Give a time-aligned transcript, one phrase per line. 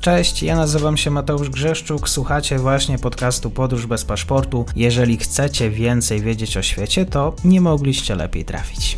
[0.00, 4.64] Cześć, ja nazywam się Mateusz Grzeszczuk, słuchacie właśnie podcastu Podróż bez paszportu.
[4.76, 8.96] Jeżeli chcecie więcej wiedzieć o świecie, to nie mogliście lepiej trafić.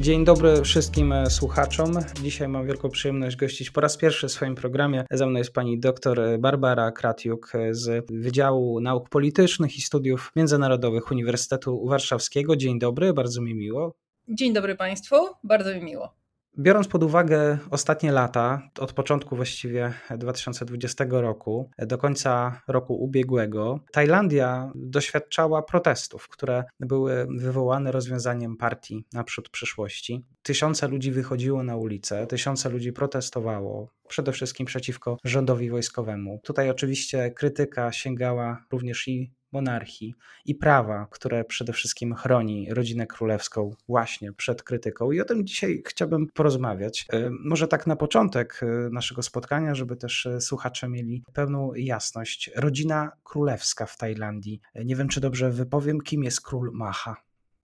[0.00, 1.92] Dzień dobry wszystkim słuchaczom.
[2.22, 5.04] Dzisiaj mam wielką przyjemność gościć po raz pierwszy w swoim programie.
[5.10, 11.86] Ze mną jest pani dr Barbara Kratiuk z Wydziału Nauk Politycznych i Studiów Międzynarodowych Uniwersytetu
[11.88, 12.56] Warszawskiego.
[12.56, 13.94] Dzień dobry, bardzo mi miło.
[14.28, 16.25] Dzień dobry Państwu, bardzo mi miło.
[16.58, 24.72] Biorąc pod uwagę ostatnie lata, od początku właściwie 2020 roku do końca roku ubiegłego, Tajlandia
[24.74, 30.24] doświadczała protestów, które były wywołane rozwiązaniem partii naprzód przyszłości.
[30.42, 36.40] Tysiące ludzi wychodziło na ulicę, tysiące ludzi protestowało, przede wszystkim przeciwko rządowi wojskowemu.
[36.44, 43.70] Tutaj oczywiście krytyka sięgała również i monarchii i prawa, które przede wszystkim chroni rodzinę królewską
[43.88, 45.12] właśnie przed krytyką.
[45.12, 47.06] I o tym dzisiaj chciałbym porozmawiać.
[47.12, 52.50] E, może tak na początek e, naszego spotkania, żeby też e, słuchacze mieli pełną jasność.
[52.56, 54.60] Rodzina królewska w Tajlandii.
[54.84, 57.16] Nie wiem, czy dobrze wypowiem, kim jest król Maha.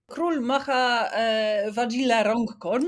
[0.06, 1.10] Król Maha
[1.72, 2.86] Wadzila Rongkorn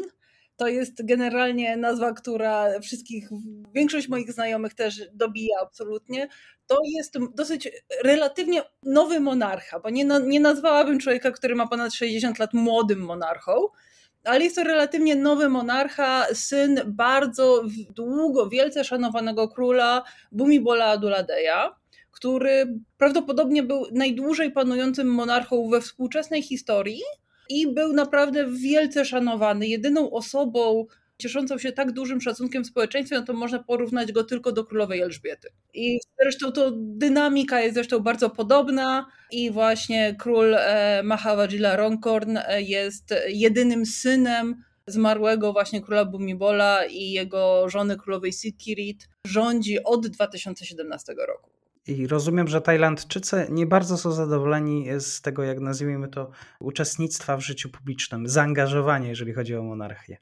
[0.56, 3.28] to jest generalnie nazwa, która wszystkich,
[3.74, 6.28] większość moich znajomych też dobija absolutnie.
[6.66, 7.68] To jest dosyć
[8.04, 13.52] relatywnie nowy monarcha, bo nie, nie nazwałabym człowieka, który ma ponad 60 lat młodym monarchą,
[14.24, 21.74] ale jest to relatywnie nowy monarcha, syn bardzo długo, wielce szanowanego króla Bumibola Aduladeja,
[22.10, 27.02] który prawdopodobnie był najdłużej panującym monarchą we współczesnej historii
[27.48, 29.66] i był naprawdę wielce szanowany.
[29.66, 30.86] Jedyną osobą
[31.24, 35.00] cieszącą się tak dużym szacunkiem w społeczeństwie, no to można porównać go tylko do królowej
[35.00, 35.48] Elżbiety.
[35.74, 42.62] I zresztą to dynamika jest zresztą bardzo podobna i właśnie król e, Mahavajila Ronkorn e,
[42.62, 49.08] jest jedynym synem zmarłego właśnie króla Bumibola i jego żony królowej Sikirit.
[49.26, 51.50] Rządzi od 2017 roku.
[51.86, 56.30] I rozumiem, że Tajlandczycy nie bardzo są zadowoleni z tego, jak nazwijmy to,
[56.60, 60.18] uczestnictwa w życiu publicznym, zaangażowania, jeżeli chodzi o monarchię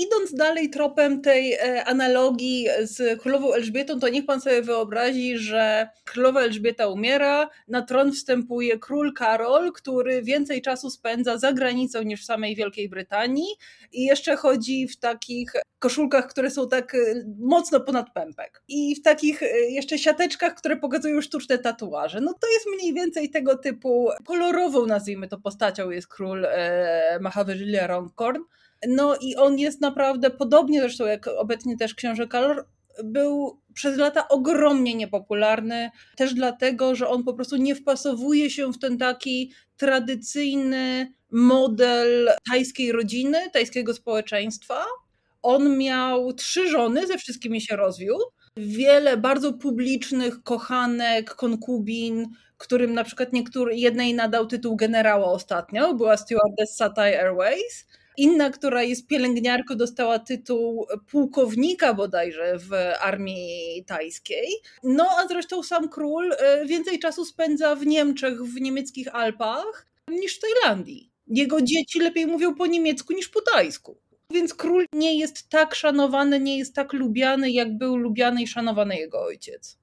[0.00, 5.88] idąc dalej tropem tej e, analogii z królową Elżbietą, to niech pan sobie wyobrazi, że
[6.04, 12.22] królowa Elżbieta umiera, na tron wstępuje król Karol, który więcej czasu spędza za granicą niż
[12.22, 13.48] w samej Wielkiej Brytanii
[13.92, 16.98] i jeszcze chodzi w takich koszulkach, które są tak e,
[17.38, 22.20] mocno ponad pępek i w takich e, jeszcze siateczkach, które pokazują sztuczne tatuaże.
[22.20, 27.86] No to jest mniej więcej tego typu kolorową, nazwijmy to postacią jest król e, Mahavajirya
[27.86, 28.42] Rongkorn.
[28.88, 32.66] No i on jest naprawdę, podobnie zresztą jak obecnie też książę Kalor,
[33.04, 38.78] był przez lata ogromnie niepopularny, też dlatego, że on po prostu nie wpasowuje się w
[38.78, 44.84] ten taki tradycyjny model tajskiej rodziny, tajskiego społeczeństwa.
[45.42, 48.24] On miał trzy żony, ze wszystkimi się rozwiódł.
[48.56, 56.16] Wiele bardzo publicznych kochanek, konkubin, którym na przykład niektóry, jednej nadał tytuł generała ostatnio, była
[56.16, 57.86] stewardessa Thai Airways
[58.20, 64.48] Inna, która jest pielęgniarką, dostała tytuł pułkownika bodajże w armii tajskiej.
[64.82, 70.36] No a zresztą sam król e, więcej czasu spędza w Niemczech, w niemieckich Alpach niż
[70.36, 71.10] w Tajlandii.
[71.26, 73.98] Jego dzieci lepiej mówią po niemiecku niż po tajsku.
[74.30, 78.96] Więc król nie jest tak szanowany, nie jest tak lubiany, jak był lubiany i szanowany
[78.96, 79.79] jego ojciec.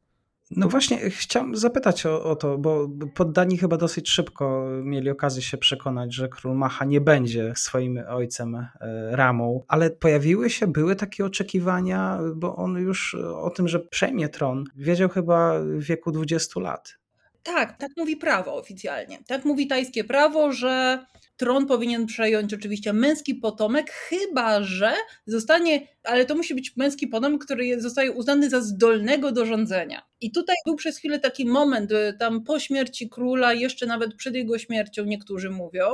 [0.52, 5.58] No właśnie, chciałem zapytać o, o, to, bo poddani chyba dosyć szybko mieli okazję się
[5.58, 8.68] przekonać, że król Macha nie będzie swoim ojcem e,
[9.12, 14.64] Ramą, ale pojawiły się, były takie oczekiwania, bo on już o tym, że przejmie tron,
[14.76, 16.97] wiedział chyba w wieku 20 lat.
[17.48, 19.20] Tak, tak mówi prawo oficjalnie.
[19.28, 21.06] Tak mówi tajskie prawo, że
[21.38, 24.94] tron powinien przejąć oczywiście męski potomek, chyba że
[25.26, 30.02] zostanie, ale to musi być męski potomek, który zostaje uznany za zdolnego do rządzenia.
[30.22, 34.36] I tutaj był przez chwilę taki moment, y, tam po śmierci króla, jeszcze nawet przed
[34.36, 35.92] jego śmiercią, niektórzy mówią,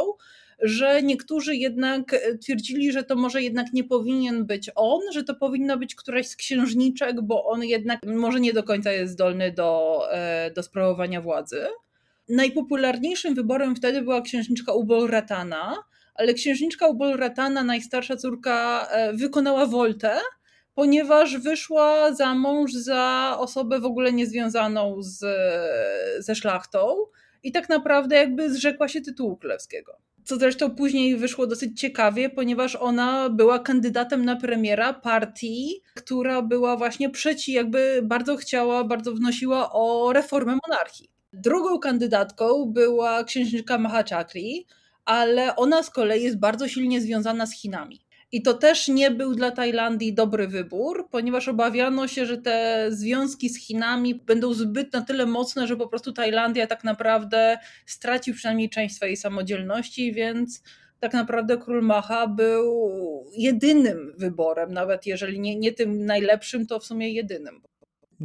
[0.61, 5.35] że niektórzy jednak e, twierdzili, że to może jednak nie powinien być on, że to
[5.35, 9.99] powinna być któraś z księżniczek, bo on jednak może nie do końca jest zdolny do,
[10.11, 11.65] e, do sprawowania władzy.
[12.29, 15.75] Najpopularniejszym wyborem wtedy była księżniczka Ubol Ratana,
[16.15, 20.17] ale księżniczka Ubol Ratana, najstarsza córka, e, wykonała woltę,
[20.75, 25.25] ponieważ wyszła za mąż za osobę w ogóle niezwiązaną z,
[26.25, 26.95] ze szlachtą
[27.43, 29.97] i tak naprawdę jakby zrzekła się tytułu królewskiego.
[30.25, 36.77] Co zresztą później wyszło dosyć ciekawie, ponieważ ona była kandydatem na premiera partii, która była
[36.77, 41.09] właśnie przeci, jakby bardzo chciała, bardzo wnosiła o reformę monarchii.
[41.33, 44.67] Drugą kandydatką była księżniczka Mahachakri,
[45.05, 48.01] ale ona z kolei jest bardzo silnie związana z Chinami.
[48.33, 53.49] I to też nie był dla Tajlandii dobry wybór, ponieważ obawiano się, że te związki
[53.49, 58.69] z Chinami będą zbyt na tyle mocne, że po prostu Tajlandia tak naprawdę straci przynajmniej
[58.69, 60.63] część swojej samodzielności, więc
[60.99, 62.65] tak naprawdę król Maha był
[63.37, 67.61] jedynym wyborem, nawet jeżeli nie, nie tym najlepszym, to w sumie jedynym.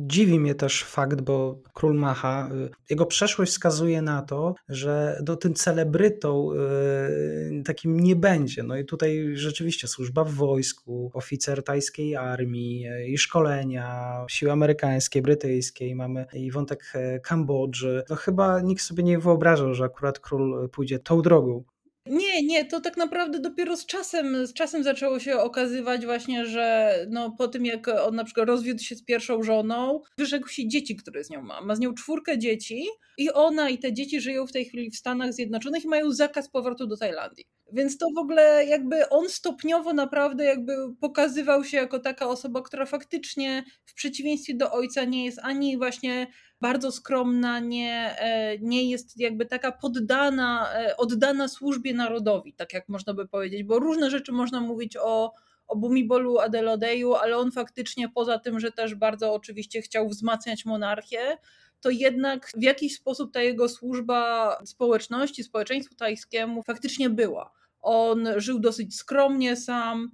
[0.07, 5.37] Dziwi mnie też fakt, bo król Maha, y, jego przeszłość wskazuje na to, że do
[5.37, 8.63] tym celebrytą y, takim nie będzie.
[8.63, 15.23] No i tutaj rzeczywiście służba w wojsku, oficer tajskiej armii y, i szkolenia, siły amerykańskie,
[15.23, 16.93] brytyjskie, mamy i wątek
[17.23, 18.05] Kambodży.
[18.11, 21.65] No chyba nikt sobie nie wyobrażał, że akurat król pójdzie tą drogą.
[22.09, 26.95] Nie, nie, to tak naprawdę dopiero z czasem, z czasem zaczęło się okazywać właśnie, że
[27.11, 30.97] no, po tym jak on na przykład rozwiódł się z pierwszą żoną, wyrzekł się dzieci,
[30.97, 31.61] które z nią ma.
[31.61, 32.87] Ma z nią czwórkę dzieci
[33.19, 36.51] i ona i te dzieci żyją w tej chwili w Stanach Zjednoczonych i mają zakaz
[36.51, 37.45] powrotu do Tajlandii.
[37.73, 42.87] Więc to w ogóle jakby on stopniowo naprawdę jakby pokazywał się jako taka osoba, która
[42.87, 46.27] faktycznie w przeciwieństwie do ojca nie jest ani właśnie
[46.61, 52.89] bardzo skromna, nie, e, nie jest jakby taka poddana, e, oddana służbie narodowi, tak jak
[52.89, 55.33] można by powiedzieć, bo różne rzeczy można mówić o,
[55.67, 61.39] o Bumibolu Adelodeju, ale on faktycznie poza tym, że też bardzo oczywiście chciał wzmacniać monarchię,
[61.81, 67.53] to jednak w jakiś sposób ta jego służba społeczności, społeczeństwu tajskiemu faktycznie była.
[67.81, 70.11] On żył dosyć skromnie sam,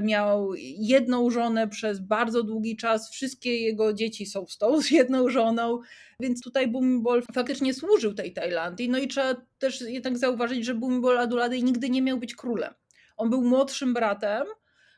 [0.00, 5.28] miał jedną żonę przez bardzo długi czas, wszystkie jego dzieci są z tą, z jedną
[5.28, 5.80] żoną,
[6.20, 8.88] więc tutaj Bumibol faktycznie służył tej Tajlandii.
[8.88, 12.74] No i trzeba też jednak zauważyć, że Bumibol Aduladej nigdy nie miał być królem.
[13.16, 14.46] On był młodszym bratem,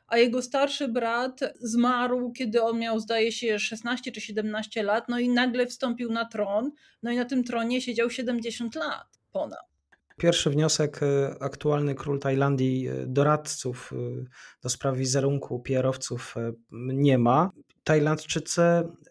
[0.06, 5.18] a jego starszy brat zmarł, kiedy on miał, zdaje się, 16 czy 17 lat, no
[5.18, 6.70] i nagle wstąpił na tron,
[7.02, 9.77] no i na tym tronie siedział 70 lat ponad.
[10.18, 13.96] Pierwszy wniosek, e, aktualny król Tajlandii e, doradców e,
[14.62, 16.34] do spraw wizerunku PR-owców
[16.72, 17.50] nie ma.
[17.84, 18.62] Tajlandczycy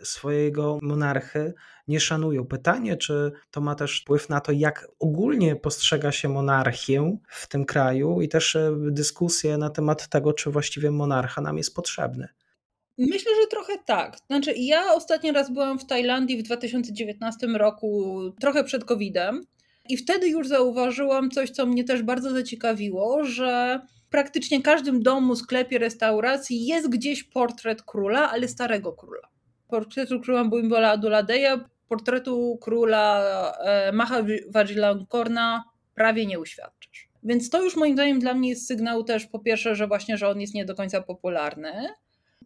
[0.03, 1.53] swojego monarchy
[1.87, 2.45] nie szanują.
[2.45, 7.65] Pytanie, czy to ma też wpływ na to, jak ogólnie postrzega się monarchię w tym
[7.65, 8.57] kraju i też
[8.91, 12.27] dyskusje na temat tego, czy właściwie monarcha nam jest potrzebny.
[12.97, 14.17] Myślę, że trochę tak.
[14.27, 19.41] Znaczy, ja ostatni raz byłam w Tajlandii w 2019 roku, trochę przed COVID-em.
[19.89, 23.79] I wtedy już zauważyłam coś, co mnie też bardzo zaciekawiło, że
[24.09, 29.27] praktycznie każdym domu, sklepie, restauracji jest gdzieś portret króla, ale starego króla.
[29.67, 33.23] Portretu króla Bumbola Aduladeja, portretu króla
[33.59, 35.63] e, Maha Vajiralongkorna
[35.95, 37.09] prawie nie uświadczysz.
[37.23, 40.29] Więc to już moim zdaniem dla mnie jest sygnał też po pierwsze, że właśnie, że
[40.29, 41.89] on jest nie do końca popularny,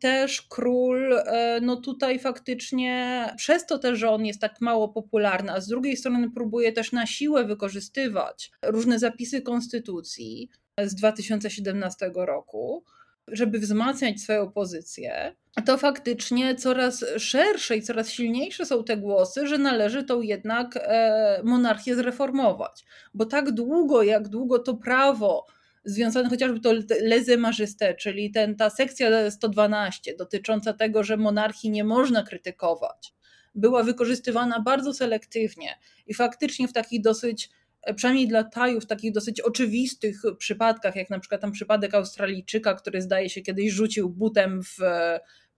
[0.01, 5.51] też król, e, no tutaj faktycznie przez to też, że on jest tak mało popularny,
[5.51, 12.83] a z drugiej strony próbuje też na siłę wykorzystywać różne zapisy konstytucji z 2017 roku,
[13.27, 19.57] żeby wzmacniać swoją pozycję, to faktycznie coraz szersze i coraz silniejsze są te głosy, że
[19.57, 22.86] należy tą jednak e, monarchię zreformować.
[23.13, 25.45] Bo tak długo, jak długo to prawo
[25.83, 31.83] związane chociażby to leze majesté, czyli ten, ta sekcja 112 dotycząca tego, że monarchii nie
[31.83, 33.13] można krytykować,
[33.56, 37.50] była wykorzystywana bardzo selektywnie i faktycznie w takich dosyć,
[37.95, 43.01] przynajmniej dla Tajów, w takich dosyć oczywistych przypadkach, jak na przykład tam przypadek Australijczyka, który
[43.01, 44.77] zdaje się kiedyś rzucił butem w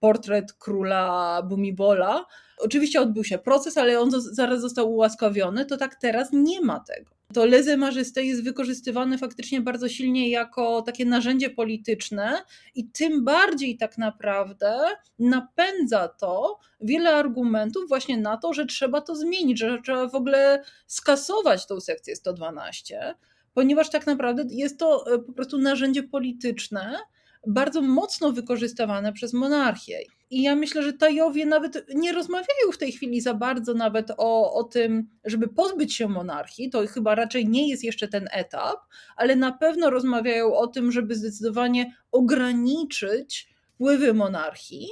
[0.03, 2.25] portret króla Bumibola.
[2.57, 7.12] Oczywiście odbył się proces, ale on zaraz został ułaskawiony, to tak teraz nie ma tego
[7.33, 12.43] to leze majesté jest wykorzystywane faktycznie bardzo silnie jako takie narzędzie polityczne
[12.75, 14.79] i tym bardziej tak naprawdę
[15.19, 20.63] napędza to wiele argumentów właśnie na to, że trzeba to zmienić, że trzeba w ogóle
[20.88, 23.15] skasować tą sekcję 112,
[23.53, 27.00] ponieważ tak naprawdę jest to e, po prostu narzędzie polityczne,
[27.47, 30.00] bardzo mocno wykorzystywane przez monarchię.
[30.29, 34.53] I ja myślę, że Tajowie nawet nie rozmawiają w tej chwili za bardzo nawet o,
[34.53, 36.69] o tym, żeby pozbyć się monarchii.
[36.69, 38.77] To chyba raczej nie jest jeszcze ten etap,
[39.15, 44.88] ale na pewno rozmawiają o tym, żeby zdecydowanie ograniczyć wpływy monarchii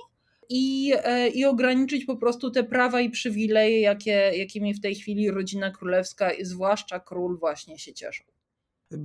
[0.50, 5.32] i, e, i ograniczyć po prostu te prawa i przywileje, jakie, jakimi w tej chwili
[5.32, 8.24] rodzina królewska, zwłaszcza król, właśnie się cieszą.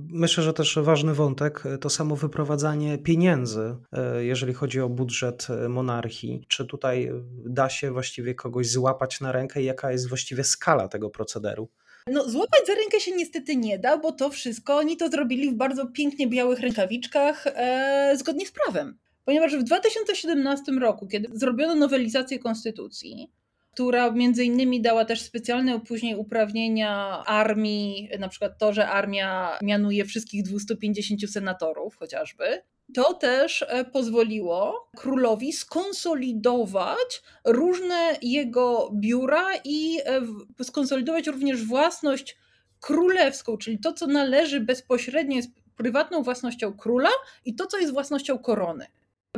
[0.09, 5.69] Myślę, że też ważny wątek to samo wyprowadzanie pieniędzy, e, jeżeli chodzi o budżet e,
[5.69, 6.45] monarchii.
[6.47, 7.11] Czy tutaj
[7.45, 11.69] da się właściwie kogoś złapać na rękę i jaka jest właściwie skala tego procederu?
[12.07, 15.53] No, złapać za rękę się niestety nie da, bo to wszystko oni to zrobili w
[15.53, 18.97] bardzo pięknie białych rękawiczkach e, zgodnie z prawem.
[19.25, 23.31] Ponieważ w 2017 roku, kiedy zrobiono nowelizację konstytucji,
[23.77, 30.05] która między innymi dała też specjalne później uprawnienia armii, na przykład to, że armia mianuje
[30.05, 32.61] wszystkich 250 senatorów chociażby.
[32.93, 40.21] To też e, pozwoliło królowi skonsolidować różne jego biura i e,
[40.63, 42.37] skonsolidować również własność
[42.79, 47.09] królewską, czyli to, co należy bezpośrednio jest prywatną własnością króla
[47.45, 48.87] i to, co jest własnością korony.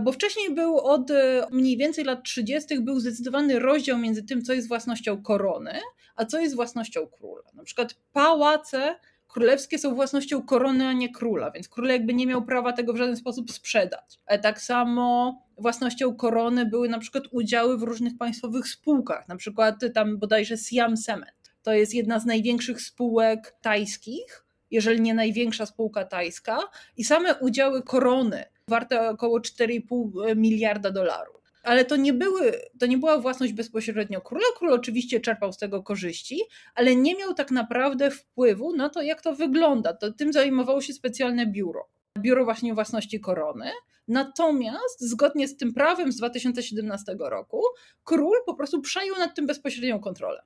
[0.02, 2.80] Bo wcześniej był od e, mniej więcej lat 30.
[2.80, 5.80] był zdecydowany rozdział między tym, co jest własnością korony,
[6.16, 7.44] a co jest własnością króla.
[7.54, 8.96] Na przykład pałace
[9.28, 12.98] królewskie są własnością korony, a nie króla, więc król jakby nie miał prawa tego w
[12.98, 14.20] żaden sposób sprzedać.
[14.26, 19.76] A tak samo własnością korony były na przykład udziały w różnych państwowych spółkach, na przykład
[19.94, 21.54] tam bodajże Siam Cement.
[21.64, 26.60] To jest jedna z największych spółek tajskich, jeżeli nie największa spółka tajska,
[26.98, 31.40] i same udziały korony warte około 4,5 miliarda dolarów.
[31.64, 34.46] Ale to nie, były, to nie była własność bezpośrednio króla.
[34.58, 36.42] Król oczywiście czerpał z tego korzyści,
[36.76, 39.94] ale nie miał tak naprawdę wpływu na to, jak to wygląda.
[39.94, 41.88] To tym zajmowało się specjalne biuro.
[42.20, 43.72] Biuro właśnie własności korony.
[44.08, 47.64] Natomiast zgodnie z tym prawem z 2017 roku,
[48.04, 50.42] król po prostu przejął nad tym bezpośrednią kontrolę.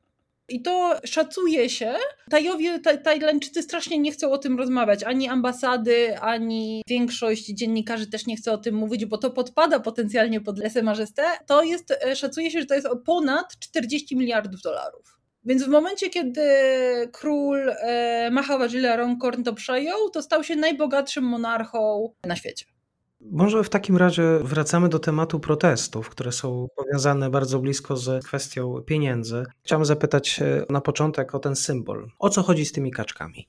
[0.54, 1.94] I to szacuje się.
[2.30, 5.04] Tajowie, Tajlandczycy strasznie nie chcą o tym rozmawiać.
[5.04, 10.42] Ani ambasady, ani większość dziennikarzy też nie chce o tym mówić, bo to podpada potencjalnie
[10.42, 11.24] pod lesę marzystę.
[11.48, 15.18] To jest, e, szacuje się, że to jest ponad 40 miliardów dolarów.
[15.46, 16.42] Więc w momencie, kiedy
[17.12, 22.66] król e, Mahawajila Rongkorn to przejął, to stał się najbogatszym monarchą na świecie.
[23.32, 28.82] Może w takim razie wracamy do tematu protestów, które są powiązane bardzo blisko z kwestią
[28.82, 29.44] pieniędzy.
[29.64, 30.40] Chciałbym zapytać
[30.70, 32.08] na początek o ten symbol.
[32.20, 33.48] O co chodzi z tymi kaczkami?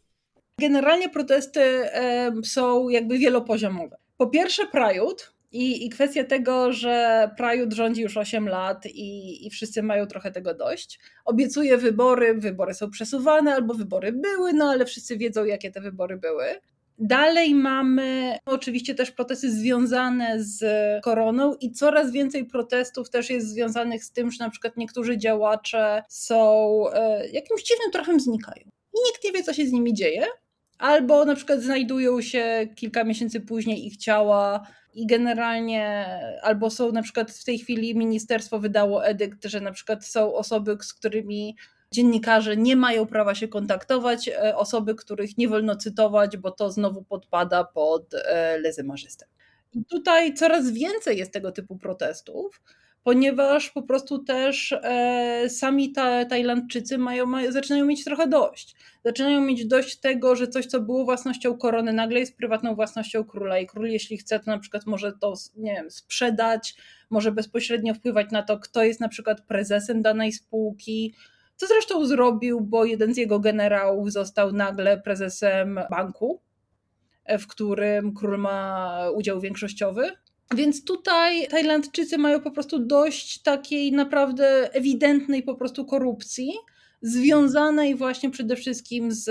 [0.61, 1.61] Generalnie protesty
[2.45, 3.97] są jakby wielopoziomowe.
[4.16, 9.50] Po pierwsze, Prajud, i, I kwestia tego, że Prajud rządzi już 8 lat i, i
[9.50, 11.00] wszyscy mają trochę tego dość.
[11.25, 16.16] Obiecuje wybory, wybory są przesuwane, albo wybory były, no ale wszyscy wiedzą, jakie te wybory
[16.16, 16.45] były.
[16.98, 20.64] Dalej mamy oczywiście też protesty związane z
[21.04, 26.02] koroną i coraz więcej protestów też jest związanych z tym, że na przykład niektórzy działacze
[26.08, 28.64] są e, jakimś dziwnym trochę znikają.
[28.94, 30.26] I nikt nie wie, co się z nimi dzieje.
[30.78, 36.06] Albo na przykład znajdują się kilka miesięcy później ich ciała i generalnie
[36.42, 40.76] albo są na przykład w tej chwili ministerstwo wydało edykt, że na przykład są osoby,
[40.82, 41.56] z którymi
[41.94, 47.02] dziennikarze nie mają prawa się kontaktować, e, osoby, których nie wolno cytować, bo to znowu
[47.02, 49.26] podpada pod e, lezymarzystę.
[49.72, 52.62] I tutaj coraz więcej jest tego typu protestów,
[53.02, 58.76] ponieważ po prostu też e, sami ta, Tajlandczycy mają, mają, zaczynają mieć trochę dość.
[59.04, 63.58] Zaczynają mieć dość tego, że coś, co było własnością korony, nagle jest prywatną własnością króla
[63.58, 66.74] i król, jeśli chce, to na przykład może to nie wiem, sprzedać,
[67.10, 71.14] może bezpośrednio wpływać na to, kto jest na przykład prezesem danej spółki,
[71.56, 76.40] co zresztą zrobił, bo jeden z jego generałów został nagle prezesem banku,
[77.38, 80.11] w którym król ma udział większościowy.
[80.54, 86.52] Więc tutaj Tajlandczycy mają po prostu dość takiej naprawdę ewidentnej po prostu korupcji,
[87.04, 89.28] związanej właśnie przede wszystkim z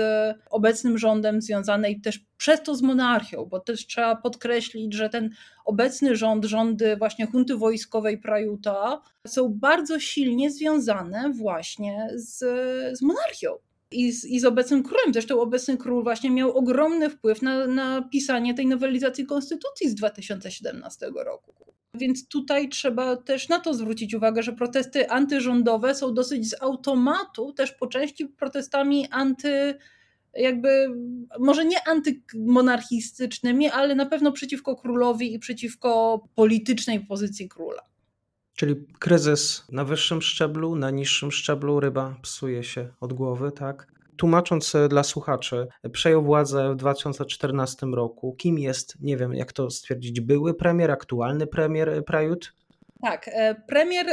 [0.50, 5.30] obecnym rządem, związanej też przez to z monarchią, bo też trzeba podkreślić, że ten
[5.64, 12.38] obecny rząd, rządy właśnie hunty wojskowej Prajuta są bardzo silnie związane właśnie z,
[12.98, 13.50] z monarchią.
[13.90, 15.12] I z, I z obecnym królem.
[15.12, 21.10] Zresztą obecny król właśnie miał ogromny wpływ na, na pisanie tej nowelizacji konstytucji z 2017
[21.24, 21.54] roku.
[21.94, 27.52] Więc tutaj trzeba też na to zwrócić uwagę, że protesty antyrządowe są dosyć z automatu
[27.52, 29.74] też po części protestami anty,
[30.34, 30.88] jakby,
[31.38, 37.82] może nie antymonarchistycznymi, ale na pewno przeciwko królowi i przeciwko politycznej pozycji króla.
[38.56, 43.94] Czyli kryzys na wyższym szczeblu, na niższym szczeblu ryba psuje się od głowy, tak?
[44.16, 48.34] tłumacząc e, dla słuchaczy, przejął władzę w 2014 roku.
[48.38, 52.52] Kim jest, nie wiem jak to stwierdzić, były premier, aktualny premier e, Prajut?
[53.02, 54.06] Tak, e, premier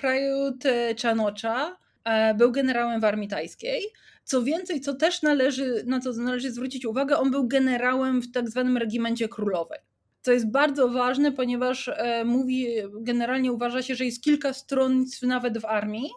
[0.00, 0.64] Prajut
[0.96, 1.76] Czanocza
[2.36, 3.82] był generałem w armii tajskiej.
[4.24, 8.50] Co więcej, co też należy, na co należy zwrócić uwagę, on był generałem w tak
[8.50, 9.78] zwanym regimencie królowej.
[10.22, 11.90] Co jest bardzo ważne, ponieważ
[12.24, 12.66] mówi,
[13.00, 16.10] generalnie uważa się, że jest kilka stronnictw nawet w armii,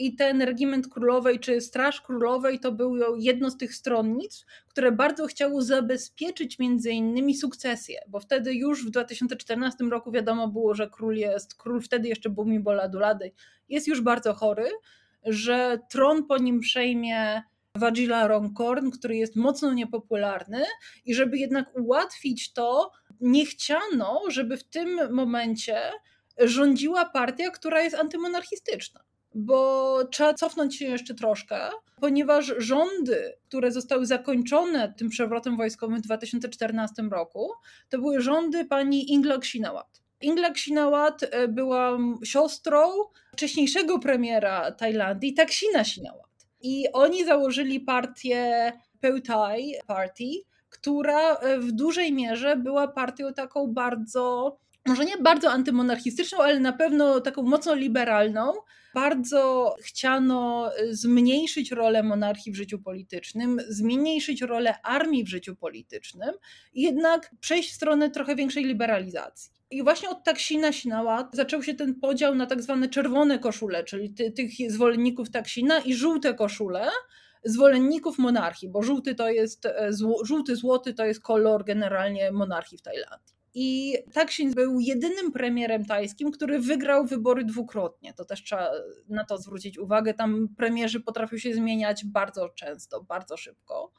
[0.00, 5.26] i ten regiment królowej czy straż królowej to było jedno z tych stronnic, które bardzo
[5.26, 11.16] chciało zabezpieczyć między innymi sukcesję, bo wtedy już w 2014 roku wiadomo było, że król
[11.16, 13.32] jest, król wtedy jeszcze Bhumibol Adulady
[13.68, 14.70] jest już bardzo chory,
[15.24, 17.42] że tron po nim przejmie
[17.76, 20.64] Vajila Rongkorn, który jest mocno niepopularny
[21.04, 25.80] i żeby jednak ułatwić to, nie chciano, żeby w tym momencie
[26.38, 29.00] rządziła partia, która jest antymonarchistyczna
[29.34, 31.60] bo trzeba cofnąć się jeszcze troszkę,
[32.00, 37.50] ponieważ rządy, które zostały zakończone tym przewrotem wojskowym w 2014 roku,
[37.88, 40.02] to były rządy pani Ingla Shinawat.
[40.20, 42.90] Ingla Shinawat e, była siostrą
[43.32, 46.30] wcześniejszego premiera Tajlandii, Taksina Shinawat.
[46.62, 50.24] I oni założyli partię Peutai Party,
[50.70, 56.72] która e, w dużej mierze była partią taką bardzo może nie bardzo antymonarchistyczną, ale na
[56.72, 58.52] pewno taką mocno liberalną.
[58.94, 66.30] Bardzo chciano y, zmniejszyć rolę monarchii w życiu politycznym, zmniejszyć rolę armii w życiu politycznym
[66.74, 69.52] jednak przejść w stronę trochę większej liberalizacji.
[69.70, 74.14] I właśnie od Taksina Sinała zaczął się ten podział na tak zwane czerwone koszule, czyli
[74.14, 76.88] ty, tych zwolenników Taksina i żółte koszule,
[77.44, 79.90] zwolenników monarchii, bo żółty to jest, e,
[80.24, 83.40] żółty złoty to jest kolor generalnie monarchii w Tajlandii.
[83.54, 88.14] I Taksin był jedynym premierem tajskim, który wygrał wybory dwukrotnie.
[88.14, 88.70] To też trzeba
[89.08, 90.14] na to zwrócić uwagę.
[90.14, 93.92] Tam premierzy potrafią się zmieniać bardzo często, bardzo szybko.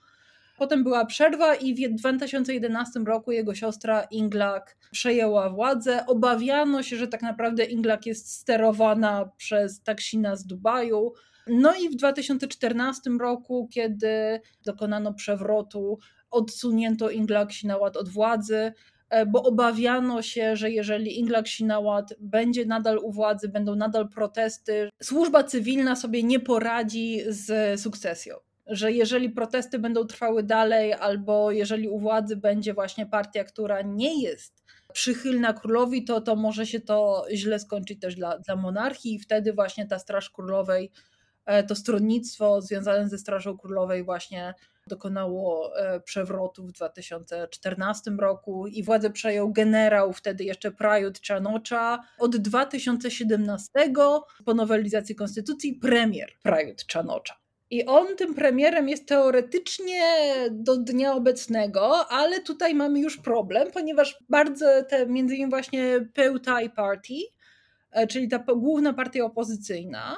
[0.57, 6.05] Potem była przerwa i w 2011 roku jego siostra Inglak przejęła władzę.
[6.05, 11.13] Obawiano się, że tak naprawdę Inglak jest sterowana przez Taksina z Dubaju.
[11.48, 15.98] No i w 2014 roku, kiedy dokonano przewrotu,
[16.31, 18.74] odsunięto Inglak Sinawat od władzy,
[19.12, 24.89] E, bo obawiano się, że jeżeli Inglak Sinawat będzie nadal u władzy, będą nadal protesty,
[25.03, 28.36] służba cywilna sobie nie poradzi z sukcesją.
[28.67, 34.21] Że jeżeli protesty będą trwały dalej, albo jeżeli u władzy będzie właśnie partia, która nie
[34.24, 39.19] jest przychylna królowi, to, to może się to źle skończyć też dla, dla monarchii, i
[39.19, 40.91] wtedy właśnie ta Straż Królowej,
[41.67, 44.53] to stronnictwo związane ze Strażą Królowej, właśnie
[44.88, 52.00] dokonało e, przewrotu w 2014 roku i władzę przejął generał, wtedy jeszcze Prayut Chanocza.
[52.19, 53.69] Od 2017
[54.45, 57.36] po nowelizacji konstytucji premier Prayut Chanocza.
[57.69, 60.01] I on tym premierem jest teoretycznie
[60.51, 66.69] do dnia obecnego, ale tutaj mamy już problem, ponieważ bardzo te, między innymi właśnie Peutai
[66.69, 67.13] Party,
[67.91, 70.17] e, czyli ta główna partia opozycyjna,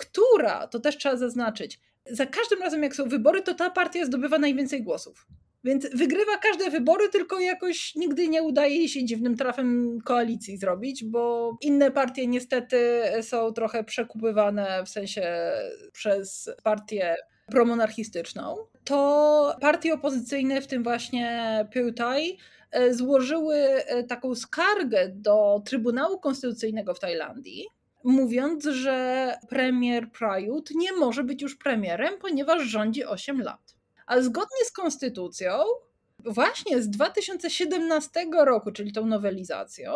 [0.00, 4.38] która, to też trzeba zaznaczyć, za każdym razem, jak są wybory, to ta partia zdobywa
[4.38, 5.26] najwięcej głosów.
[5.64, 11.04] Więc wygrywa każde wybory, tylko jakoś nigdy nie udaje jej się dziwnym trafem koalicji zrobić,
[11.04, 15.52] bo inne partie niestety są trochę przekupywane w sensie
[15.92, 18.56] przez partię promonarchistyczną.
[18.84, 22.38] To partie opozycyjne, w tym właśnie Peutai,
[22.70, 27.66] e, złożyły e, taką skargę do Trybunału Konstytucyjnego w Tajlandii,
[28.04, 33.74] mówiąc, że premier Prajut nie może być już premierem, ponieważ rządzi 8 lat.
[34.06, 35.52] A zgodnie z konstytucją,
[36.24, 39.92] właśnie z 2017 roku, czyli tą nowelizacją,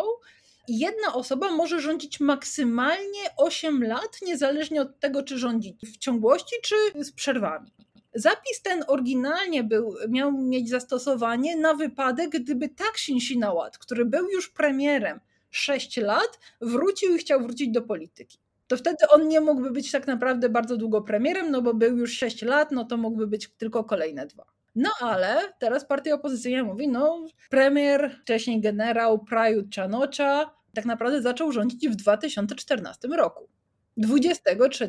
[0.68, 7.04] jedna osoba może rządzić maksymalnie 8 lat, niezależnie od tego, czy rządzi w ciągłości, czy
[7.04, 7.70] z przerwami.
[8.14, 14.48] Zapis ten oryginalnie był, miał mieć zastosowanie na wypadek, gdyby Taksin Sinawat, który był już
[14.48, 15.20] premierem,
[15.56, 18.38] 6 lat, wrócił i chciał wrócić do polityki.
[18.66, 22.12] To wtedy on nie mógłby być tak naprawdę bardzo długo premierem, no bo był już
[22.12, 24.44] 6 lat, no to mógłby być tylko kolejne dwa.
[24.74, 31.52] No ale teraz partia opozycyjna mówi, no premier, wcześniej generał Prayut Chanocza tak naprawdę zaczął
[31.52, 33.48] rządzić w 2014 roku.
[33.96, 34.88] 23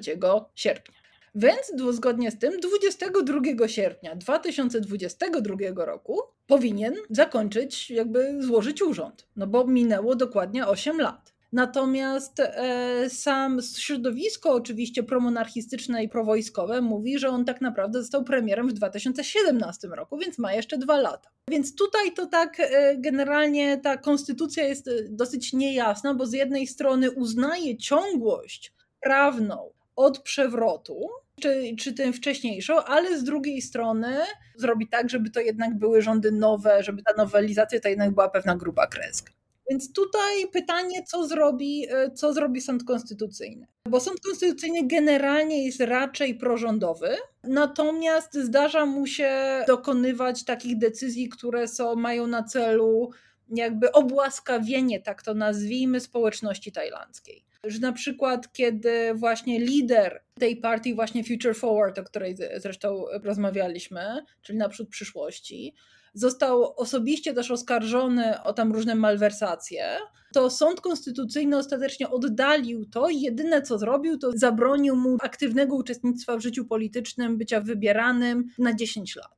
[0.55, 1.04] sierpnia.
[1.35, 9.67] Więc zgodnie z tym 22 sierpnia 2022 roku powinien zakończyć, jakby złożyć urząd, no bo
[9.67, 11.35] minęło dokładnie 8 lat.
[11.51, 18.69] Natomiast e, sam środowisko, oczywiście promonarchistyczne i prowojskowe, mówi, że on tak naprawdę został premierem
[18.69, 21.29] w 2017 roku, więc ma jeszcze dwa lata.
[21.49, 26.67] Więc tutaj to tak e, generalnie ta konstytucja jest e, dosyć niejasna, bo z jednej
[26.67, 31.09] strony uznaje ciągłość prawną od przewrotu,
[31.41, 34.17] czy, czy tę wcześniejszą, ale z drugiej strony
[34.55, 38.55] zrobi tak, żeby to jednak były rządy nowe, żeby ta nowelizacja to jednak była pewna
[38.55, 39.33] gruba kreska.
[39.69, 43.67] Więc tutaj pytanie, co zrobi, e, co zrobi sąd konstytucyjny.
[43.89, 51.67] Bo sąd konstytucyjny generalnie jest raczej prorządowy, natomiast zdarza mu się dokonywać takich decyzji, które
[51.67, 53.09] są, mają na celu
[53.49, 60.95] jakby obłaskawienie, tak to nazwijmy, społeczności tajlandzkiej że na przykład kiedy właśnie lider tej partii,
[60.95, 65.73] właśnie Future Forward, o której zresztą rozmawialiśmy, czyli naprzód przyszłości,
[66.13, 69.97] został osobiście też oskarżony o tam różne malwersacje,
[70.33, 76.37] to sąd konstytucyjny ostatecznie oddalił to i jedyne co zrobił, to zabronił mu aktywnego uczestnictwa
[76.37, 79.34] w życiu politycznym, bycia wybieranym na 10 lat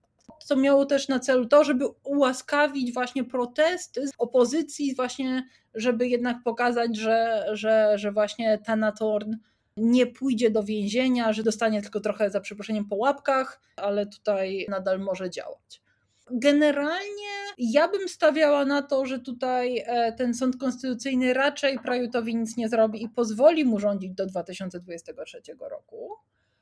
[0.48, 5.44] co miało też na celu to, żeby ułaskawić właśnie protesty z opozycji, właśnie
[5.76, 9.36] żeby jednak pokazać, że, że, że właśnie Tanatorn
[9.78, 15.00] nie pójdzie do więzienia, że dostanie tylko trochę za przeproszeniem po łapkach, ale tutaj nadal
[15.00, 15.82] może działać.
[16.32, 22.58] Generalnie ja bym stawiała na to, że tutaj e, ten sąd konstytucyjny raczej Prajutowi nic
[22.58, 26.18] nie zrobi i pozwoli mu rządzić do 2023 roku.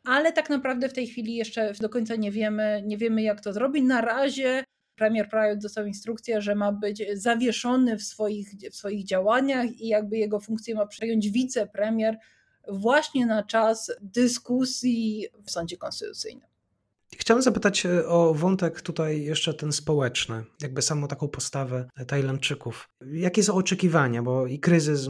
[0.05, 3.53] Ale tak naprawdę w tej chwili jeszcze do końca nie wiemy, nie wiemy jak to
[3.53, 3.83] zrobi.
[3.83, 4.63] Na razie
[4.95, 10.17] premier Prajut dostał instrukcję, że ma być zawieszony w swoich, w swoich działaniach i jakby
[10.17, 12.17] jego funkcję ma przejąć wicepremier
[12.67, 16.47] właśnie na czas dyskusji w sądzie konstytucyjnym.
[17.17, 22.89] Chciałem zapytać e, o wątek tutaj jeszcze ten społeczny, jakby samą taką postawę Tajlandczyków.
[23.11, 25.07] Jakie są oczekiwania, bo i kryzys,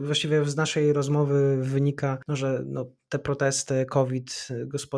[0.00, 4.48] właściwie z naszej rozmowy wynika, no, że no, te protesty, COVID,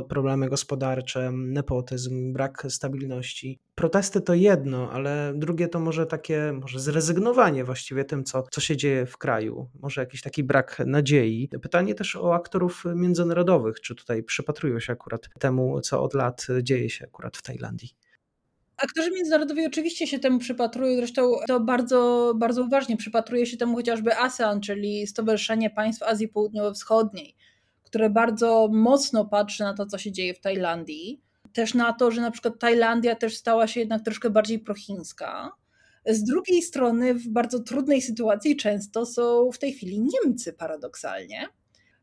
[0.08, 3.60] problemy gospodarcze, nepotyzm, brak stabilności.
[3.74, 8.76] Protesty to jedno, ale drugie to może takie, może zrezygnowanie właściwie tym, co, co się
[8.76, 9.70] dzieje w kraju.
[9.82, 11.48] Może jakiś taki brak nadziei.
[11.62, 13.80] Pytanie też o aktorów międzynarodowych.
[13.80, 17.90] Czy tutaj przypatrują się akurat temu, co od lat dzieje się akurat w Tajlandii?
[18.76, 24.16] Aktorzy międzynarodowi oczywiście się temu przypatrują, zresztą to bardzo, bardzo uważnie przypatruje się temu chociażby
[24.16, 27.36] ASEAN, czyli Stowarzyszenie Państw Azji Południowo-Wschodniej
[27.86, 31.20] które bardzo mocno patrzy na to, co się dzieje w Tajlandii.
[31.52, 35.52] Też na to, że na przykład Tajlandia też stała się jednak troszkę bardziej prochińska.
[36.06, 41.48] Z drugiej strony, w bardzo trudnej sytuacji często są w tej chwili Niemcy, paradoksalnie.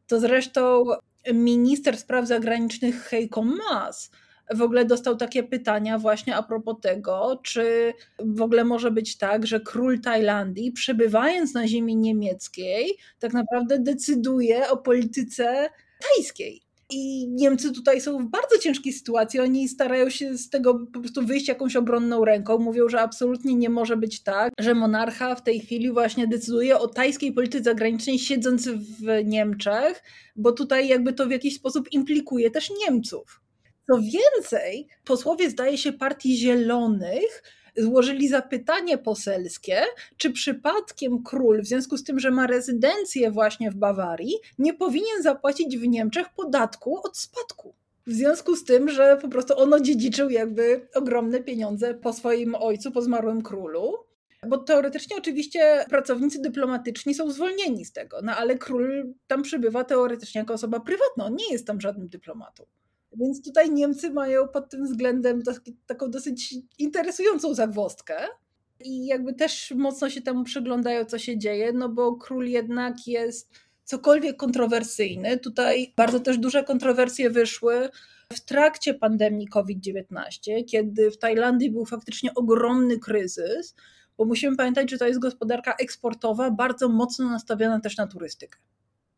[0.08, 0.86] To zresztą
[1.34, 4.12] minister spraw zagranicznych Heiko Maas
[4.54, 9.48] w ogóle dostał takie pytania właśnie a propos tego, czy w ogóle może być tak,
[9.48, 15.70] że król Tajlandii, przebywając na ziemi niemieckiej, tak naprawdę decyduje o polityce
[16.02, 16.62] tajskiej.
[16.90, 19.40] I Niemcy tutaj są w bardzo ciężkiej sytuacji.
[19.40, 22.58] Oni starają się z tego po prostu wyjść jakąś obronną ręką.
[22.58, 26.88] Mówią, że absolutnie nie może być tak, że monarcha w tej chwili właśnie decyduje o
[26.88, 30.04] tajskiej polityce zagranicznej, siedząc w Niemczech,
[30.36, 33.43] bo tutaj jakby to w jakiś sposób implikuje też Niemców.
[33.88, 37.44] Co więcej, posłowie, zdaje się, Partii Zielonych
[37.78, 39.82] złożyli zapytanie poselskie,
[40.18, 45.24] czy przypadkiem król, w związku z tym, że ma rezydencję właśnie w Bawarii, nie powinien
[45.24, 47.76] zapłacić w Niemczech podatku od spadku.
[48.08, 52.92] W związku z tym, że po prostu ono dziedziczył jakby ogromne pieniądze po swoim ojcu,
[52.92, 53.94] po zmarłym królu.
[54.48, 60.40] Bo teoretycznie oczywiście pracownicy dyplomatyczni są zwolnieni z tego, no ale król tam przybywa teoretycznie
[60.40, 62.66] jako osoba prywatna, on nie jest tam żadnym dyplomatą.
[63.20, 65.42] Więc tutaj Niemcy mają pod tym względem
[65.88, 68.16] taką dosyć interesującą zagwozdkę.
[68.80, 73.52] I jakby też mocno się temu przyglądają, co się dzieje, no bo król jednak jest
[73.84, 75.38] cokolwiek kontrowersyjny.
[75.38, 77.90] Tutaj bardzo też duże kontrowersje wyszły
[78.34, 83.76] w trakcie pandemii COVID-19, kiedy w Tajlandii był faktycznie ogromny kryzys,
[84.18, 88.60] bo musimy pamiętać, że to jest gospodarka eksportowa, bardzo mocno nastawiona też na turystykę.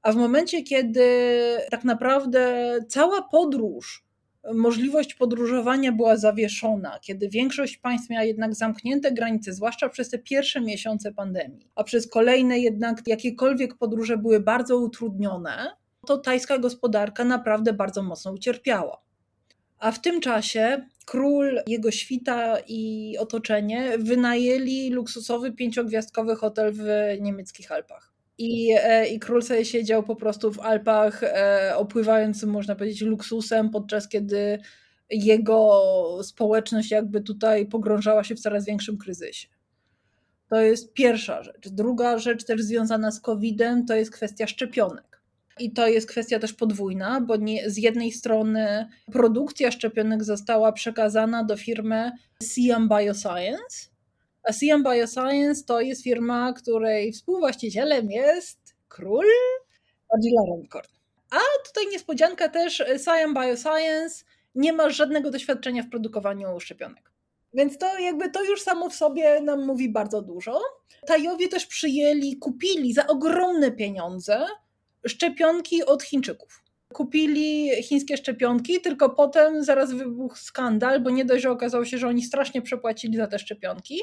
[0.06, 1.02] A w momencie, kiedy
[1.72, 4.06] tak naprawdę cała podróż,
[4.54, 10.62] możliwość podróżowania była zawieszona, kiedy większość państw miała jednak zamknięte granice, zwłaszcza przez te pierwsze
[10.62, 15.72] miesiące pandemii, a przez kolejne jednak jakiekolwiek podróże były bardzo utrudnione,
[16.08, 19.02] to tajska gospodarka naprawdę bardzo mocno ucierpiała.
[19.80, 26.84] A w tym czasie król, jego świta i otoczenie wynajęli luksusowy pięciogwiazdkowy hotel w
[27.22, 28.15] niemieckich Alpach.
[28.38, 33.70] I, e, I król sobie siedział po prostu w Alpach, e, opływając, można powiedzieć, luksusem,
[33.70, 34.60] podczas kiedy
[35.10, 35.84] jego
[36.24, 39.48] społeczność jakby tutaj pogrążała się w coraz większym kryzysie.
[40.50, 41.70] To jest pierwsza rzecz.
[41.70, 45.22] Druga rzecz też związana z COVID-em to jest kwestia szczepionek.
[45.60, 51.44] I to jest kwestia też podwójna, bo nie, z jednej strony produkcja szczepionek została przekazana
[51.44, 52.12] do firmy
[52.44, 53.90] Siam Bioscience,
[54.46, 59.26] a Siam Bioscience to jest firma, której współwłaścicielem jest król
[60.14, 60.88] Angela Renkorn.
[61.32, 67.12] A tutaj niespodzianka też, Siam Bioscience nie ma żadnego doświadczenia w produkowaniu szczepionek.
[67.54, 70.62] Więc to jakby to już samo w sobie nam mówi bardzo dużo.
[71.08, 74.46] Tajowie też przyjęli, kupili za ogromne pieniądze
[75.08, 76.65] szczepionki od Chińczyków
[76.96, 82.08] kupili chińskie szczepionki, tylko potem zaraz wybuchł skandal, bo nie dość, że okazało się, że
[82.08, 84.00] oni strasznie przepłacili za te szczepionki,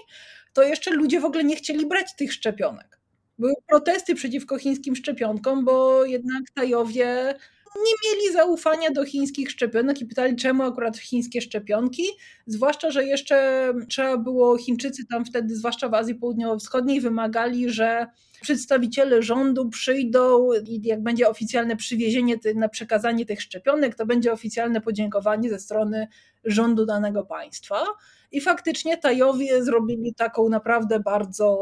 [0.53, 2.99] to jeszcze ludzie w ogóle nie chcieli brać tych szczepionek.
[3.39, 7.35] Były protesty przeciwko chińskim szczepionkom, bo jednak Tajowie
[7.77, 12.03] nie mieli zaufania do chińskich szczepionek i pytali, czemu akurat chińskie szczepionki.
[12.47, 18.07] Zwłaszcza, że jeszcze trzeba było, Chińczycy tam wtedy, zwłaszcza w Azji Południowo-Wschodniej, wymagali, że
[18.43, 24.81] przedstawiciele rządu przyjdą i jak będzie oficjalne przywiezienie na przekazanie tych szczepionek, to będzie oficjalne
[24.81, 26.09] podziękowanie ze strony
[26.45, 27.85] rządu danego państwa.
[28.33, 31.57] I faktycznie Tajowie zrobili taką naprawdę bardzo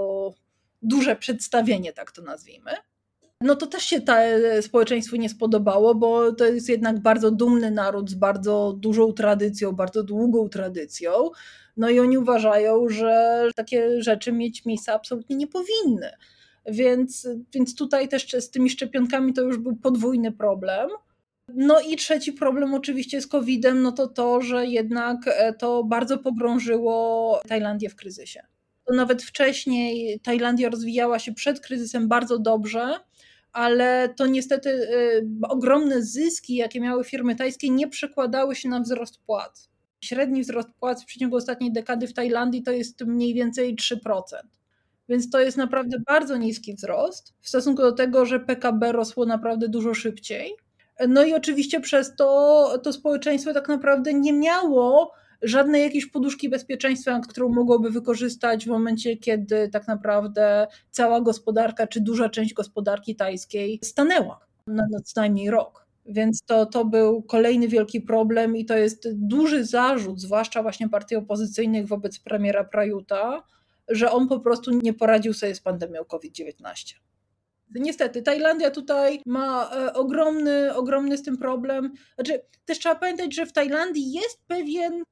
[0.82, 2.70] duże przedstawienie, tak to nazwijmy.
[3.40, 7.70] No to też się ta, e, społeczeństwu nie spodobało, bo to jest jednak bardzo dumny
[7.70, 11.10] naród z bardzo dużą tradycją, bardzo długą tradycją.
[11.76, 16.10] No i oni uważają, że takie rzeczy mieć miejsca absolutnie nie powinny.
[16.66, 20.90] Więc, więc tutaj też z tymi szczepionkami to już był podwójny problem.
[21.54, 26.18] No i trzeci problem oczywiście z COVID-em, no to to, że jednak e, to bardzo
[26.18, 28.40] pogrążyło Tajlandię w kryzysie.
[28.84, 33.00] To nawet wcześniej Tajlandia rozwijała się przed kryzysem bardzo dobrze,
[33.52, 39.18] ale to niestety y, ogromne zyski, jakie miały firmy tajskie, nie przekładały się na wzrost
[39.26, 39.70] płac.
[40.00, 43.96] Średni wzrost płac w przeciągu ostatniej dekady w Tajlandii to jest mniej więcej 3%.
[45.08, 49.68] Więc to jest naprawdę bardzo niski wzrost w stosunku do tego, że PKB rosło naprawdę
[49.68, 50.52] dużo szybciej.
[51.08, 57.20] No i oczywiście przez to to społeczeństwo tak naprawdę nie miało żadnej jakiejś poduszki bezpieczeństwa,
[57.28, 63.78] którą mogłoby wykorzystać w momencie, kiedy tak naprawdę cała gospodarka, czy duża część gospodarki tajskiej
[63.84, 65.86] stanęła na, co najmniej rok.
[66.06, 71.16] Więc to, to był kolejny wielki problem i to jest duży zarzut, zwłaszcza właśnie partii
[71.16, 73.42] opozycyjnych wobec premiera Prajuta,
[73.88, 76.94] że on po prostu nie poradził sobie z pandemią COVID-19.
[77.74, 81.92] Niestety, Tajlandia tutaj ma e, ogromny, ogromny z tym problem.
[82.14, 85.02] Znaczy, też trzeba pamiętać, że w Tajlandii jest pewien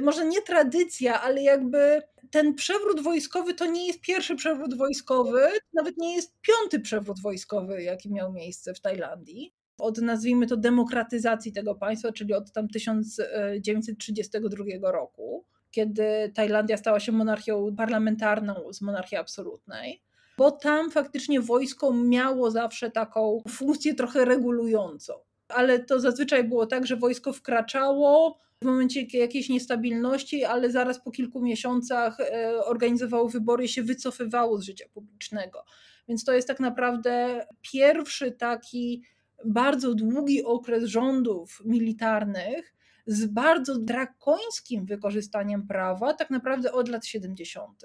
[0.00, 5.40] może nie tradycja, ale jakby ten przewrót wojskowy to nie jest pierwszy przewrót wojskowy,
[5.72, 9.54] nawet nie jest piąty przewrót wojskowy, jaki miał miejsce w Tajlandii.
[9.78, 17.12] Od nazwijmy to demokratyzacji tego państwa, czyli od tam 1932 roku, kiedy Tajlandia stała się
[17.12, 20.02] monarchią parlamentarną z monarchii absolutnej
[20.38, 25.12] bo tam faktycznie wojsko miało zawsze taką funkcję trochę regulującą.
[25.54, 31.10] Ale to zazwyczaj było tak, że wojsko wkraczało, w momencie jakiejś niestabilności, ale zaraz po
[31.10, 35.64] kilku miesiącach e, organizowało wybory i się wycofywało z życia publicznego.
[36.08, 39.02] Więc to jest tak naprawdę pierwszy taki
[39.44, 42.74] bardzo długi okres rządów militarnych
[43.06, 47.84] z bardzo drakońskim wykorzystaniem prawa, tak naprawdę od lat 70.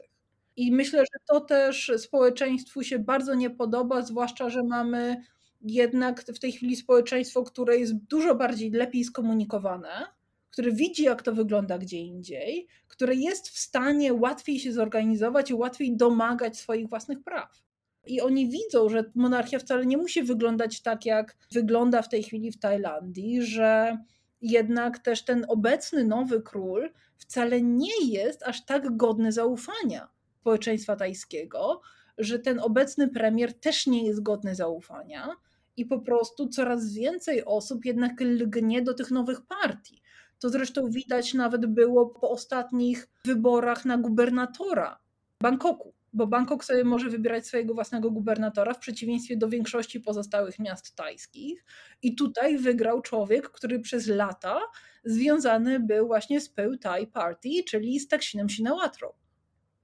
[0.56, 5.24] I myślę, że to też społeczeństwu się bardzo nie podoba, zwłaszcza, że mamy
[5.62, 10.18] jednak w tej chwili społeczeństwo, które jest dużo bardziej lepiej skomunikowane
[10.58, 15.54] który widzi, jak to wygląda gdzie indziej, który jest w stanie łatwiej się zorganizować i
[15.54, 17.64] łatwiej domagać swoich własnych praw.
[18.06, 22.52] I oni widzą, że monarchia wcale nie musi wyglądać tak, jak wygląda w tej chwili
[22.52, 23.98] w Tajlandii, że
[24.42, 30.08] jednak też ten obecny nowy król wcale nie jest aż tak godny zaufania
[30.40, 31.82] społeczeństwa tajskiego,
[32.18, 35.30] że ten obecny premier też nie jest godny zaufania
[35.78, 40.02] i po prostu coraz więcej osób jednak lgnie do tych nowych partii.
[40.40, 45.00] To zresztą widać nawet było po ostatnich wyborach na gubernatora
[45.42, 50.96] Bangkoku, bo Bangkok sobie może wybierać swojego własnego gubernatora w przeciwieństwie do większości pozostałych miast
[50.96, 51.66] tajskich.
[52.02, 54.62] I tutaj wygrał człowiek, który przez lata
[55.04, 59.08] związany był właśnie z Peu Thai Party, czyli z Taksinem Shinawatra.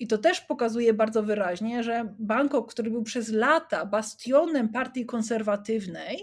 [0.03, 6.19] I to też pokazuje bardzo wyraźnie, że Bangkok, który był przez lata bastionem partii konserwatywnej,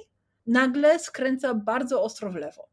[0.46, 2.69] nagle skręca bardzo ostro w lewo.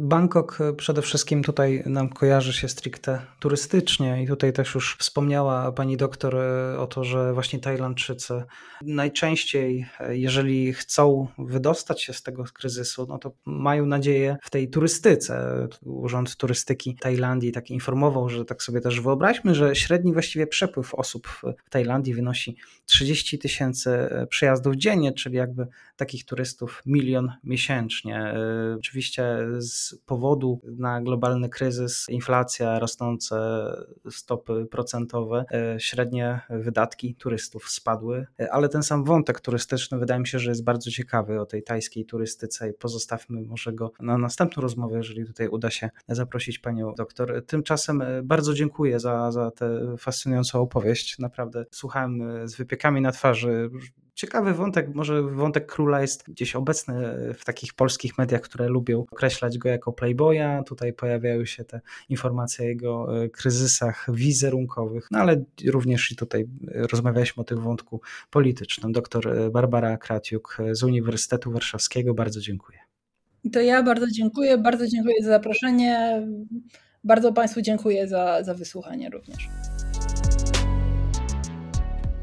[0.00, 5.72] Bangkok e, przede wszystkim tutaj nam kojarzy się stricte turystycznie i tutaj też już wspomniała
[5.72, 8.42] pani doktor e, o to, że właśnie Tajlandczycy
[8.82, 14.70] najczęściej, e, jeżeli chcą wydostać się z tego kryzysu, no to mają nadzieję w tej
[14.70, 15.66] turystyce.
[15.82, 21.28] Urząd Turystyki Tajlandii tak informował, że tak sobie też wyobraźmy, że średni właściwie przepływ osób
[21.28, 22.56] w Tajlandii wynosi
[22.86, 28.34] 30 tysięcy przyjazdów dziennie, czyli jakby takich turystów milion miesięcznie.
[28.76, 33.36] Oczywiście z powodu na globalny kryzys, inflacja, rosnące
[34.10, 40.26] stopy procentowe, e, średnie wydatki turystów spadły, e, ale ten sam wątek turystyczny wydaje mi
[40.26, 44.62] się, że jest bardzo ciekawy o tej tajskiej turystyce i pozostawmy może go na następną
[44.62, 47.44] rozmowę, jeżeli tutaj uda się zaprosić panią doktor.
[47.46, 51.18] Tymczasem e, bardzo dziękuję za, za tę fascynującą opowieść.
[51.18, 53.70] Naprawdę słuchałem z wypiekami na twarzy
[54.16, 56.94] Ciekawy wątek, może wątek króla jest gdzieś obecny
[57.34, 60.62] w takich polskich mediach, które lubią określać go jako playboya.
[60.66, 66.46] Tutaj pojawiają się te informacje o jego e, kryzysach wizerunkowych, no ale również i tutaj
[66.92, 68.00] rozmawialiśmy o tym wątku
[68.30, 68.92] politycznym.
[68.92, 72.78] Doktor e, Barbara Kratiuk z Uniwersytetu Warszawskiego, bardzo dziękuję.
[73.52, 76.22] To ja bardzo dziękuję, bardzo dziękuję za zaproszenie.
[77.04, 79.48] Bardzo Państwu dziękuję za, za wysłuchanie również.